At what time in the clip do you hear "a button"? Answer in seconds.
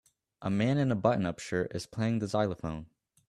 0.91-1.27